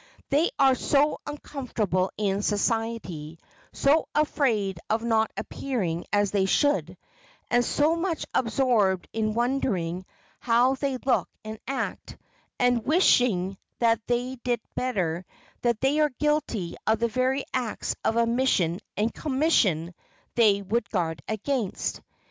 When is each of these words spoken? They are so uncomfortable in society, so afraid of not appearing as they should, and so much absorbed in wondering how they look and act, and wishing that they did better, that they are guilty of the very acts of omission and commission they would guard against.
They 0.31 0.49
are 0.57 0.73
so 0.73 1.19
uncomfortable 1.27 2.09
in 2.17 2.41
society, 2.41 3.37
so 3.71 4.07
afraid 4.15 4.79
of 4.89 5.03
not 5.03 5.29
appearing 5.37 6.05
as 6.11 6.31
they 6.31 6.45
should, 6.47 6.97
and 7.51 7.63
so 7.63 7.95
much 7.95 8.25
absorbed 8.33 9.07
in 9.13 9.35
wondering 9.35 10.03
how 10.39 10.73
they 10.73 10.97
look 10.97 11.29
and 11.45 11.59
act, 11.67 12.17
and 12.57 12.83
wishing 12.83 13.59
that 13.77 14.01
they 14.07 14.37
did 14.43 14.59
better, 14.73 15.23
that 15.61 15.81
they 15.81 15.99
are 15.99 16.09
guilty 16.09 16.75
of 16.87 16.97
the 16.97 17.07
very 17.07 17.43
acts 17.53 17.95
of 18.03 18.17
omission 18.17 18.79
and 18.97 19.13
commission 19.13 19.93
they 20.33 20.63
would 20.63 20.89
guard 20.89 21.21
against. 21.27 22.01